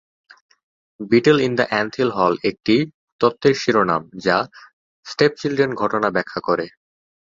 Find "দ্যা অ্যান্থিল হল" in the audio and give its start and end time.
1.57-2.33